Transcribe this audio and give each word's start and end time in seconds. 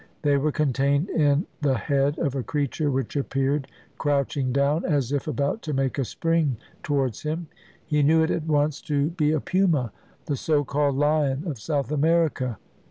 They 0.23 0.35
were 0.35 0.51
contained 0.51 1.11
in 1.11 1.45
the 1.61 1.77
head 1.77 2.17
of 2.17 2.33
a 2.33 2.41
creature 2.41 2.89
which 2.89 3.15
appeared 3.15 3.67
crouching 3.99 4.51
down, 4.51 4.83
as 4.83 5.11
if 5.11 5.27
about 5.27 5.61
to 5.61 5.73
make 5.75 5.99
a 5.99 6.03
spring 6.05 6.57
towards 6.81 7.21
him. 7.21 7.45
He 7.85 8.01
knew 8.01 8.23
it 8.23 8.31
at 8.31 8.47
once 8.47 8.81
to 8.89 9.11
be 9.11 9.31
a 9.31 9.39
puma, 9.39 9.91
the 10.25 10.35
so 10.37 10.63
called 10.63 10.95
lion 10.95 11.43
of 11.45 11.59
South 11.59 11.91
America. 11.91 12.57